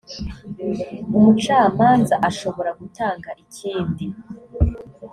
umucamanza 1.17 2.15
ashobora 2.29 2.71
gutanga 2.79 3.29
ikindi 3.43 4.05